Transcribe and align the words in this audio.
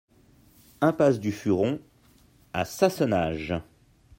Impasse 0.81 1.19
du 1.19 1.31
Furon 1.31 1.79
à 2.53 2.65
Sassenage 2.65 3.53